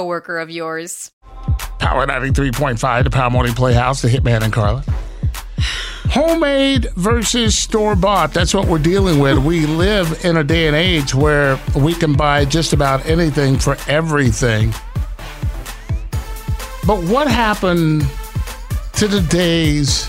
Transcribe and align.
coworker 0.00 0.38
of 0.38 0.48
yours. 0.48 1.12
Power 1.78 2.06
93.5, 2.06 3.04
the 3.04 3.10
Power 3.10 3.28
Morning 3.28 3.52
Playhouse, 3.52 4.00
the 4.00 4.08
Hitman 4.08 4.42
and 4.42 4.50
Carla. 4.50 4.82
Homemade 6.08 6.86
versus 6.96 7.56
store 7.56 7.94
bought. 7.94 8.32
That's 8.32 8.54
what 8.54 8.66
we're 8.66 8.78
dealing 8.78 9.18
with. 9.18 9.36
We 9.38 9.66
live 9.66 10.24
in 10.24 10.38
a 10.38 10.44
day 10.44 10.68
and 10.68 10.74
age 10.74 11.14
where 11.14 11.60
we 11.76 11.92
can 11.92 12.14
buy 12.14 12.46
just 12.46 12.72
about 12.72 13.04
anything 13.04 13.58
for 13.58 13.76
everything. 13.88 14.70
But 16.86 17.04
what 17.04 17.28
happened 17.28 18.06
to 18.94 19.06
the 19.06 19.20
days 19.28 20.08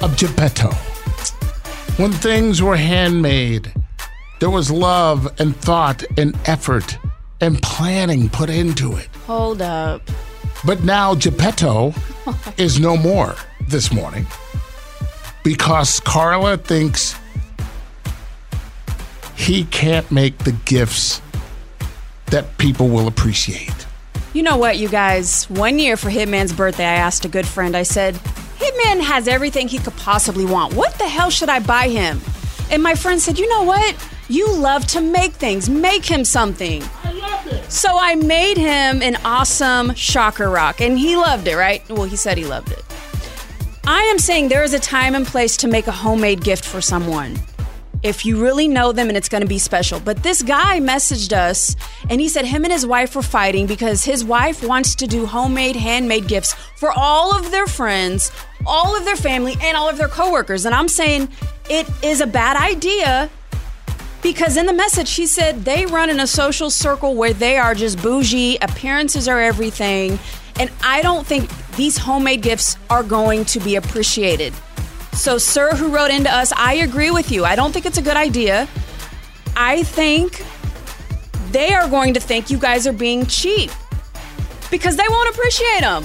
of 0.00 0.16
Geppetto? 0.16 0.70
When 1.98 2.12
things 2.12 2.62
were 2.62 2.76
handmade, 2.76 3.74
there 4.40 4.50
was 4.50 4.70
love 4.70 5.38
and 5.38 5.54
thought 5.54 6.02
and 6.16 6.34
effort 6.46 6.98
and 7.40 7.60
planning 7.62 8.28
put 8.28 8.50
into 8.50 8.96
it. 8.96 9.08
Hold 9.26 9.62
up. 9.62 10.02
But 10.64 10.82
now 10.82 11.14
Geppetto 11.14 11.94
is 12.56 12.80
no 12.80 12.96
more 12.96 13.34
this 13.68 13.92
morning 13.92 14.26
because 15.44 16.00
Carla 16.00 16.56
thinks 16.56 17.16
he 19.36 19.64
can't 19.64 20.10
make 20.10 20.38
the 20.38 20.52
gifts 20.64 21.20
that 22.26 22.58
people 22.58 22.88
will 22.88 23.06
appreciate. 23.06 23.86
You 24.32 24.42
know 24.42 24.56
what, 24.56 24.76
you 24.78 24.88
guys? 24.88 25.48
One 25.48 25.78
year 25.78 25.96
for 25.96 26.10
Hitman's 26.10 26.52
birthday, 26.52 26.84
I 26.84 26.94
asked 26.94 27.24
a 27.24 27.28
good 27.28 27.46
friend, 27.46 27.76
I 27.76 27.84
said, 27.84 28.14
Hitman 28.58 29.00
has 29.00 29.28
everything 29.28 29.68
he 29.68 29.78
could 29.78 29.96
possibly 29.96 30.44
want. 30.44 30.74
What 30.74 30.94
the 30.94 31.08
hell 31.08 31.30
should 31.30 31.48
I 31.48 31.60
buy 31.60 31.88
him? 31.88 32.20
And 32.70 32.82
my 32.82 32.94
friend 32.94 33.20
said, 33.20 33.38
You 33.38 33.48
know 33.48 33.62
what? 33.62 33.94
You 34.28 34.52
love 34.52 34.86
to 34.88 35.00
make 35.00 35.32
things. 35.32 35.70
Make 35.70 36.04
him 36.04 36.24
something. 36.24 36.82
So 37.68 37.98
I 37.98 38.14
made 38.14 38.56
him 38.56 39.02
an 39.02 39.16
awesome 39.24 39.94
shocker 39.94 40.48
rock, 40.48 40.80
and 40.80 40.98
he 40.98 41.16
loved 41.16 41.48
it, 41.48 41.56
right? 41.56 41.86
Well, 41.88 42.04
he 42.04 42.16
said 42.16 42.38
he 42.38 42.44
loved 42.44 42.70
it. 42.70 42.84
I 43.88 44.02
am 44.02 44.18
saying 44.18 44.48
there 44.48 44.62
is 44.62 44.72
a 44.72 44.78
time 44.78 45.14
and 45.14 45.26
place 45.26 45.56
to 45.58 45.68
make 45.68 45.86
a 45.86 45.92
homemade 45.92 46.42
gift 46.42 46.64
for 46.64 46.80
someone. 46.80 47.36
If 48.02 48.24
you 48.24 48.40
really 48.40 48.68
know 48.68 48.92
them 48.92 49.08
and 49.08 49.16
it's 49.16 49.28
going 49.28 49.42
to 49.42 49.48
be 49.48 49.58
special. 49.58 49.98
But 50.00 50.22
this 50.22 50.42
guy 50.42 50.80
messaged 50.80 51.32
us 51.32 51.74
and 52.08 52.20
he 52.20 52.28
said 52.28 52.44
him 52.44 52.64
and 52.64 52.72
his 52.72 52.86
wife 52.86 53.16
were 53.16 53.22
fighting 53.22 53.66
because 53.66 54.04
his 54.04 54.24
wife 54.24 54.62
wants 54.62 54.94
to 54.96 55.06
do 55.06 55.26
homemade, 55.26 55.76
handmade 55.76 56.28
gifts 56.28 56.54
for 56.76 56.92
all 56.92 57.36
of 57.36 57.50
their 57.50 57.66
friends, 57.66 58.30
all 58.66 58.96
of 58.96 59.04
their 59.04 59.16
family, 59.16 59.56
and 59.60 59.76
all 59.76 59.88
of 59.88 59.98
their 59.98 60.08
coworkers. 60.08 60.66
And 60.66 60.74
I'm 60.74 60.88
saying 60.88 61.28
it 61.68 61.88
is 62.04 62.20
a 62.20 62.26
bad 62.26 62.56
idea 62.56 63.30
because 64.22 64.56
in 64.56 64.66
the 64.66 64.72
message, 64.72 65.08
she 65.08 65.26
said 65.26 65.64
they 65.64 65.86
run 65.86 66.10
in 66.10 66.20
a 66.20 66.26
social 66.26 66.70
circle 66.70 67.14
where 67.14 67.32
they 67.32 67.58
are 67.58 67.74
just 67.74 68.02
bougie, 68.02 68.58
appearances 68.60 69.28
are 69.28 69.40
everything. 69.40 70.18
And 70.58 70.70
I 70.82 71.02
don't 71.02 71.26
think 71.26 71.50
these 71.76 71.98
homemade 71.98 72.42
gifts 72.42 72.76
are 72.88 73.02
going 73.02 73.44
to 73.46 73.60
be 73.60 73.76
appreciated. 73.76 74.54
So, 75.12 75.38
sir 75.38 75.74
who 75.74 75.88
wrote 75.88 76.10
into 76.10 76.32
us, 76.32 76.52
I 76.52 76.74
agree 76.74 77.10
with 77.10 77.30
you. 77.30 77.44
I 77.44 77.56
don't 77.56 77.72
think 77.72 77.86
it's 77.86 77.98
a 77.98 78.02
good 78.02 78.16
idea. 78.16 78.68
I 79.56 79.82
think 79.82 80.44
they 81.50 81.72
are 81.72 81.88
going 81.88 82.14
to 82.14 82.20
think 82.20 82.50
you 82.50 82.58
guys 82.58 82.86
are 82.86 82.92
being 82.92 83.26
cheap 83.26 83.70
because 84.70 84.96
they 84.96 85.06
won't 85.08 85.34
appreciate 85.34 85.80
them. 85.80 86.04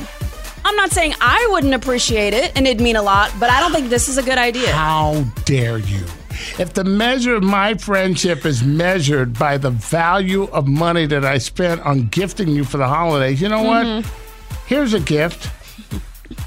I'm 0.63 0.75
not 0.75 0.91
saying 0.91 1.13
I 1.21 1.47
wouldn't 1.51 1.73
appreciate 1.73 2.33
it 2.33 2.51
and 2.55 2.67
it'd 2.67 2.81
mean 2.81 2.95
a 2.95 3.01
lot, 3.01 3.31
but 3.39 3.49
I 3.49 3.59
don't 3.59 3.71
think 3.71 3.89
this 3.89 4.07
is 4.07 4.17
a 4.17 4.23
good 4.23 4.37
idea. 4.37 4.71
How 4.71 5.23
dare 5.45 5.79
you? 5.79 6.05
If 6.57 6.73
the 6.73 6.83
measure 6.83 7.35
of 7.35 7.43
my 7.43 7.75
friendship 7.75 8.45
is 8.45 8.63
measured 8.63 9.37
by 9.37 9.57
the 9.57 9.69
value 9.69 10.43
of 10.45 10.67
money 10.67 11.05
that 11.07 11.25
I 11.25 11.37
spent 11.37 11.81
on 11.81 12.07
gifting 12.07 12.49
you 12.49 12.63
for 12.63 12.77
the 12.77 12.87
holidays, 12.87 13.41
you 13.41 13.49
know 13.49 13.63
mm-hmm. 13.63 14.07
what? 14.07 14.65
Here's 14.65 14.93
a 14.93 14.99
gift. 14.99 15.51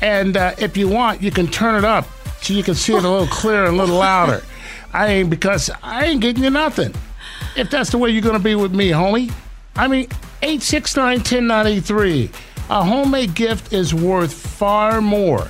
And 0.01 0.37
uh, 0.37 0.55
if 0.59 0.77
you 0.77 0.89
want, 0.89 1.23
you 1.23 1.31
can 1.31 1.47
turn 1.47 1.77
it 1.77 1.85
up 1.85 2.07
so 2.41 2.53
you 2.53 2.63
can 2.63 2.75
see 2.75 2.95
it 2.95 3.05
a 3.05 3.09
little 3.09 3.27
clearer, 3.27 3.67
and 3.67 3.75
a 3.75 3.79
little 3.79 3.97
louder. 3.97 4.43
I 4.93 5.09
ain't 5.09 5.31
because 5.31 5.71
I 5.83 6.07
ain't 6.07 6.21
getting 6.21 6.45
you 6.45 6.51
nothing. 6.51 6.95
If 7.57 7.71
that's 7.71 7.91
the 7.91 7.99
way 7.99 8.11
you're 8.11 8.23
going 8.23 8.37
to 8.37 8.43
be 8.43 8.55
with 8.55 8.73
me, 8.73 8.91
homie. 8.91 9.33
I 9.77 9.89
mean, 9.89 10.09
869 10.43 11.19
1093. 11.19 12.31
A 12.71 12.83
homemade 12.83 13.35
gift 13.35 13.73
is 13.73 13.95
worth 13.95 14.33
far 14.33 15.01
more 15.01 15.49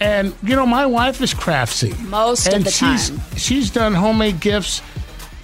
and 0.00 0.34
you 0.42 0.56
know, 0.56 0.66
my 0.66 0.86
wife 0.86 1.20
is 1.20 1.32
crafty. 1.32 1.94
Most 2.04 2.46
and 2.46 2.56
of 2.56 2.64
the 2.64 2.70
she's, 2.70 3.10
time. 3.10 3.20
She's 3.36 3.70
done 3.70 3.94
homemade 3.94 4.40
gifts, 4.40 4.82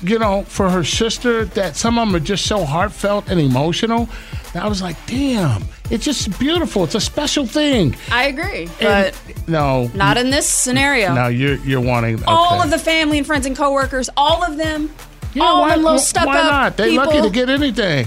you 0.03 0.19
know, 0.19 0.43
for 0.45 0.69
her 0.69 0.85
sister 0.85 1.45
that 1.47 1.77
some 1.77 1.99
of 1.99 2.09
them 2.09 2.17
are 2.17 2.25
just 2.25 2.47
so 2.47 2.65
heartfelt 2.65 3.29
and 3.31 3.41
emotional. 3.41 4.09
And 4.53 4.63
I 4.63 4.69
was 4.69 4.83
like, 4.83 4.97
damn, 5.07 5.65
it's 5.91 6.05
just 6.05 6.39
beautiful. 6.39 6.85
It's 6.85 6.95
a 6.95 7.01
special 7.01 7.47
thing. 7.47 7.97
I 8.11 8.25
agree, 8.25 8.69
but 8.79 9.19
no, 9.49 9.91
not 9.95 10.19
in 10.19 10.29
this 10.29 10.47
scenario. 10.49 11.15
No, 11.15 11.29
you're 11.29 11.57
you're 11.57 11.81
wanting 11.81 12.17
okay. 12.17 12.25
all 12.27 12.61
of 12.61 12.69
the 12.69 12.79
family 12.79 13.19
and 13.19 13.27
friends 13.27 13.47
and 13.47 13.57
coworkers, 13.57 14.11
all 14.17 14.45
of 14.45 14.59
them. 14.59 14.93
Yeah, 15.33 15.45
all 15.45 15.63
why, 15.63 15.77
the 15.77 15.83
little 15.83 15.99
stuck 15.99 16.27
why 16.27 16.41
up 16.41 16.45
not? 16.45 16.77
They 16.77 16.91
people. 16.91 17.07
lucky 17.07 17.23
to 17.23 17.31
get 17.31 17.49
anything 17.49 18.07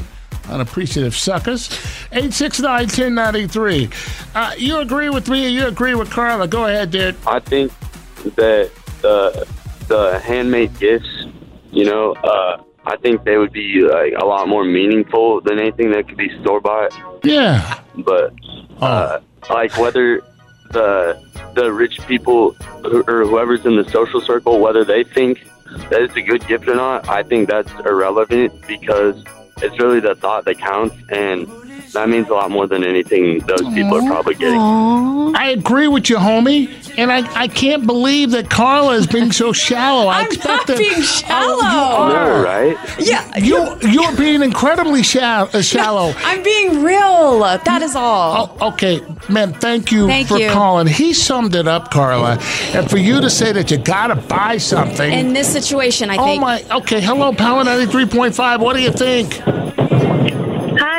unappreciative 0.49 1.15
suckers. 1.15 1.69
869 2.11 2.81
1093. 2.83 3.89
Uh, 4.33 4.53
you 4.57 4.77
agree 4.77 5.09
with 5.09 5.29
me 5.29 5.47
you 5.49 5.67
agree 5.67 5.95
with 5.95 6.09
Carla? 6.09 6.47
Go 6.47 6.65
ahead, 6.65 6.91
dude. 6.91 7.15
I 7.27 7.39
think 7.39 7.71
that 8.35 8.71
the, 9.01 9.47
the 9.87 10.19
handmade 10.19 10.77
gifts, 10.79 11.25
you 11.71 11.85
know, 11.85 12.13
uh, 12.13 12.61
I 12.85 12.97
think 12.97 13.23
they 13.23 13.37
would 13.37 13.51
be 13.51 13.81
like 13.81 14.13
a 14.19 14.25
lot 14.25 14.47
more 14.47 14.63
meaningful 14.63 15.41
than 15.41 15.59
anything 15.59 15.91
that 15.91 16.07
could 16.07 16.17
be 16.17 16.29
store 16.41 16.61
bought. 16.61 16.93
Yeah. 17.23 17.79
But 17.97 18.33
uh, 18.79 19.19
oh. 19.49 19.53
like 19.53 19.77
whether 19.77 20.21
the 20.71 21.23
the 21.55 21.71
rich 21.71 22.05
people 22.05 22.55
or 22.83 23.23
whoever's 23.25 23.65
in 23.65 23.75
the 23.75 23.89
social 23.89 24.21
circle, 24.21 24.59
whether 24.59 24.83
they 24.83 25.03
think 25.03 25.47
that 25.89 26.01
it's 26.01 26.15
a 26.15 26.21
good 26.21 26.45
gift 26.47 26.67
or 26.67 26.75
not, 26.75 27.09
I 27.09 27.23
think 27.23 27.49
that's 27.49 27.71
irrelevant 27.85 28.67
because 28.67 29.23
it's 29.61 29.79
really 29.79 29.99
the 29.99 30.15
thought 30.15 30.45
that 30.45 30.57
counts, 30.57 30.95
and 31.09 31.47
that 31.95 32.09
means 32.09 32.29
a 32.29 32.33
lot 32.33 32.51
more 32.51 32.67
than 32.67 32.83
anything 32.83 33.39
those 33.39 33.61
people 33.73 33.95
are 33.95 34.07
probably 34.07 34.35
getting. 34.35 34.59
I 34.59 35.49
agree 35.49 35.87
with 35.87 36.09
you, 36.09 36.17
homie, 36.17 36.69
and 36.97 37.11
I, 37.11 37.19
I 37.39 37.47
can't 37.47 37.85
believe 37.85 38.31
that 38.31 38.49
Carla 38.49 38.93
is 38.95 39.07
being 39.07 39.31
so 39.31 39.51
shallow. 39.51 40.07
I 40.07 40.19
I'm 40.21 40.27
expect 40.27 40.69
not 40.69 40.77
being 40.77 41.01
shallow. 41.01 41.57
Oh, 41.61 42.07
you 42.07 42.13
are. 42.13 42.27
No, 42.27 42.43
right? 42.43 42.77
Yeah, 42.99 43.37
You 43.37 43.77
you're 43.81 44.15
being 44.15 44.43
incredibly 44.43 45.03
shallow. 45.03 45.49
Uh, 45.53 45.61
shallow. 45.61 46.13
I'm 46.17 46.43
being 46.43 46.83
real. 46.83 47.39
That 47.39 47.81
is 47.81 47.95
all. 47.95 48.55
Oh, 48.61 48.67
okay, 48.69 49.01
man. 49.29 49.53
Thank 49.53 49.91
you 49.91 50.07
Thank 50.07 50.27
for 50.29 50.37
you. 50.37 50.49
calling. 50.51 50.87
He 50.87 51.13
summed 51.13 51.55
it 51.55 51.67
up, 51.67 51.91
Carla. 51.91 52.37
And 52.73 52.89
for 52.89 52.97
you 52.97 53.19
to 53.21 53.29
say 53.29 53.51
that 53.51 53.71
you 53.71 53.77
gotta 53.77 54.15
buy 54.15 54.57
something. 54.57 55.11
In 55.11 55.33
this 55.33 55.51
situation, 55.51 56.09
I 56.09 56.17
oh 56.17 56.25
think. 56.25 56.41
Oh, 56.41 56.45
my. 56.45 56.63
Okay. 56.77 57.01
Hello, 57.01 57.33
Power 57.33 57.63
ninety 57.63 57.91
three 57.91 58.05
point 58.05 58.35
five. 58.35 58.61
What 58.61 58.75
do 58.75 58.81
you 58.81 58.91
think? 58.91 59.41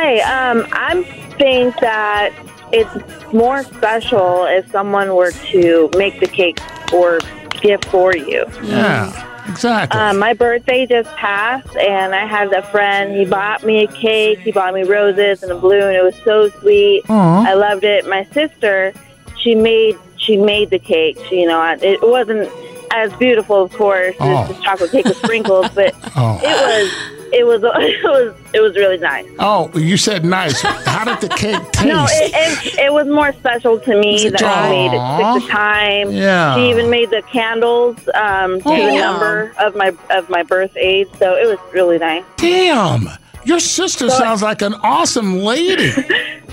Hi, 0.09 0.51
um, 0.51 0.65
I 0.71 1.03
think 1.37 1.75
that 1.81 2.31
it's 2.73 3.33
more 3.33 3.65
special 3.65 4.45
if 4.45 4.71
someone 4.71 5.17
were 5.17 5.33
to 5.33 5.91
make 5.97 6.21
the 6.21 6.29
cake 6.29 6.61
or 6.93 7.19
gift 7.61 7.87
for 7.87 8.15
you. 8.17 8.45
Yeah. 8.63 9.11
Exactly. 9.51 9.99
Um, 9.99 10.21
my 10.21 10.33
birthday 10.33 10.87
just 10.87 11.09
passed, 11.17 11.75
and 11.77 12.15
I 12.15 12.25
had 12.25 12.53
a 12.53 12.63
friend. 12.71 13.17
He 13.17 13.25
bought 13.25 13.65
me 13.65 13.83
a 13.83 13.89
cake. 13.89 14.39
He 14.39 14.53
bought 14.53 14.75
me 14.75 14.85
roses 14.85 15.43
and 15.43 15.51
a 15.51 15.59
balloon. 15.59 15.93
It 15.97 16.05
was 16.05 16.15
so 16.25 16.51
sweet. 16.61 17.03
Aw. 17.09 17.45
I 17.49 17.55
loved 17.55 17.83
it. 17.83 18.07
My 18.07 18.23
sister, 18.27 18.93
she 19.41 19.57
made 19.57 19.99
she 20.19 20.37
made 20.37 20.71
the 20.71 20.79
cake. 20.79 21.19
She, 21.29 21.41
you 21.41 21.49
know, 21.49 21.61
it 21.83 22.01
wasn't 22.01 22.49
as 22.93 23.13
beautiful, 23.15 23.61
of 23.61 23.73
course, 23.73 24.15
Oh. 24.21 24.43
as 24.45 24.57
the 24.57 24.63
chocolate 24.63 24.93
cake 24.93 25.05
with 25.07 25.17
sprinkles, 25.17 25.69
but 25.75 25.93
Oh. 26.17 26.39
it 26.45 26.47
was 26.47 27.16
it 27.33 27.47
was 27.47 27.63
it 27.65 28.05
was 28.05 28.35
it 28.53 28.61
was 28.61 28.77
really 28.77 28.99
nice. 28.99 29.27
oh, 29.39 29.71
you 29.75 29.97
said 29.97 30.25
nice. 30.25 30.61
How 30.63 31.05
did 31.05 31.21
the 31.21 31.35
cake 31.35 31.61
taste? 31.73 31.87
No, 31.87 32.07
it, 32.09 32.33
it, 32.35 32.79
it 32.87 32.93
was 32.93 33.07
more 33.07 33.33
special 33.33 33.79
to 33.81 34.01
me 34.01 34.29
that. 34.29 34.43
I 34.43 34.69
made 34.71 34.87
it 34.87 35.33
took 35.35 35.43
the 35.43 35.49
time. 35.53 36.11
Yeah. 36.13 36.55
She 36.57 36.71
even 36.71 36.89
made 36.91 37.11
the 37.11 37.23
candles 37.23 37.97
um, 38.15 38.61
to 38.61 38.69
the 38.69 38.99
number 38.99 39.53
of 39.59 39.77
my 39.77 39.95
of 40.11 40.29
my 40.31 40.43
birth 40.43 40.77
age, 40.77 41.09
so 41.19 41.35
it 41.37 41.47
was 41.47 41.59
really 41.73 41.99
nice. 41.99 42.25
Damn. 42.37 43.09
Your 43.47 43.61
sister 43.61 44.11
sounds 44.11 44.43
like 44.43 44.61
an 44.63 44.75
awesome 44.75 45.39
lady. 45.41 45.93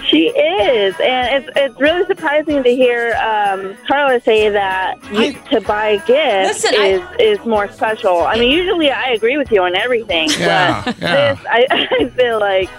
She 0.10 0.28
is, 0.28 0.94
and 1.00 1.44
it's 1.46 1.50
it's 1.56 1.80
really 1.80 2.06
surprising 2.06 2.62
to 2.62 2.70
hear 2.70 3.14
um, 3.16 3.76
Carla 3.88 4.20
say 4.20 4.50
that 4.50 4.96
you, 5.12 5.18
I- 5.20 5.32
to 5.50 5.62
buy 5.62 5.96
gifts 6.06 6.62
gift 6.62 6.64
Listen, 6.66 6.74
I- 6.76 6.88
is 7.20 7.40
is 7.40 7.46
more 7.48 7.68
special. 7.72 8.22
I 8.22 8.38
mean, 8.38 8.52
usually 8.52 8.92
I 8.92 9.12
agree 9.12 9.38
with 9.38 9.50
you 9.52 9.64
on 9.64 9.76
everything, 9.76 10.30
Yeah, 10.38 10.84
but 10.84 11.00
yeah. 11.00 11.34
this 11.36 11.46
I, 11.50 11.68
I 12.02 12.10
feel 12.10 12.40
like 12.40 12.70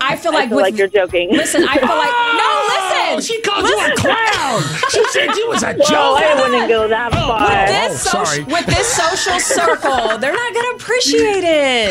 I 0.00 0.16
feel 0.16 0.32
I 0.32 0.34
like 0.34 0.48
feel 0.48 0.56
with, 0.56 0.62
like 0.64 0.76
you're 0.76 0.88
joking. 0.88 1.30
listen, 1.30 1.62
I 1.64 1.78
feel 1.78 1.88
like 1.88 2.10
Oh, 3.08 3.14
no, 3.14 3.20
she 3.20 3.40
called 3.42 3.66
you 3.68 3.78
a 3.78 3.94
clown. 3.96 4.62
She 4.90 5.04
said 5.10 5.34
you 5.34 5.48
was 5.48 5.62
a 5.62 5.74
well, 5.90 6.16
I 6.16 6.34
wouldn't 6.40 6.68
go 6.68 6.88
that 6.88 7.12
oh, 7.12 7.16
far. 7.16 7.40
With 7.48 7.68
this, 7.68 8.06
Oh, 8.06 8.10
social, 8.10 8.26
sorry. 8.26 8.44
with 8.44 8.66
this 8.66 8.86
social 8.88 9.40
circle, 9.40 10.18
they're 10.18 10.32
not 10.32 10.54
gonna 10.54 10.74
appreciate 10.76 11.44
it. 11.44 11.90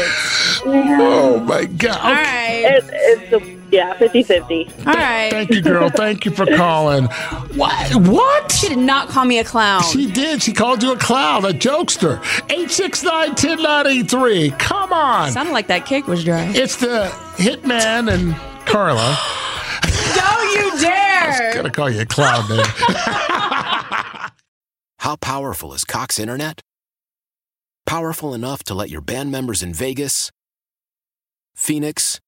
Oh 0.65 1.39
my 1.39 1.65
God. 1.65 1.97
All 1.97 2.13
right. 2.13 2.63
It, 2.65 2.83
it's 2.91 3.33
a, 3.33 3.39
yeah, 3.69 3.93
50-50. 3.97 4.87
all 4.87 4.93
right. 4.93 5.29
Thank 5.29 5.49
you, 5.51 5.61
girl. 5.61 5.89
Thank 5.89 6.23
you 6.25 6.31
for 6.31 6.45
calling. 6.45 7.05
What? 7.55 7.93
What? 7.95 8.49
She 8.51 8.69
did 8.69 8.77
not 8.77 9.09
call 9.09 9.25
me 9.25 9.39
a 9.39 9.43
clown. 9.43 9.83
She 9.83 10.09
did. 10.09 10.41
She 10.41 10.53
called 10.53 10.81
you 10.81 10.93
a 10.93 10.97
clown, 10.97 11.43
a 11.43 11.49
jokester. 11.49 12.21
869-10983. 12.47 14.57
Come 14.57 14.93
on. 14.93 15.31
Sounded 15.31 15.51
like 15.51 15.67
that 15.67 15.85
cake 15.85 16.07
was 16.07 16.23
dry. 16.23 16.49
It's 16.55 16.77
the 16.77 17.11
Hitman 17.35 18.09
and 18.11 18.33
Carla. 18.65 19.17
Don't 21.37 21.47
you 21.47 21.53
dare! 21.53 21.63
Gonna 21.63 21.73
call 21.73 21.89
you 21.89 22.01
a 22.01 22.05
clown, 22.05 22.49
man. 22.49 22.65
How 24.99 25.15
powerful 25.15 25.73
is 25.73 25.83
Cox 25.83 26.19
Internet? 26.19 26.61
Powerful 27.85 28.33
enough 28.33 28.63
to 28.63 28.73
let 28.73 28.89
your 28.89 29.01
band 29.01 29.31
members 29.31 29.63
in 29.63 29.73
Vegas, 29.73 30.31
Phoenix, 31.55 32.19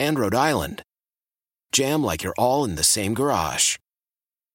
and 0.00 0.18
Rhode 0.18 0.34
Island 0.34 0.82
jam 1.72 2.02
like 2.02 2.22
you're 2.22 2.34
all 2.36 2.64
in 2.64 2.74
the 2.74 2.82
same 2.82 3.14
garage. 3.14 3.76